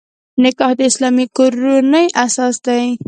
نکاح 0.43 0.71
د 0.79 0.81
اسلامي 0.89 1.25
کورنۍ 1.37 2.05
اساس 2.25 2.55
دی. 2.65 2.85